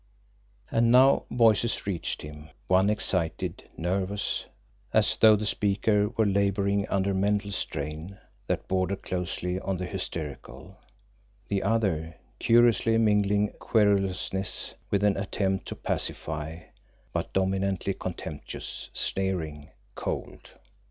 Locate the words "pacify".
15.75-16.61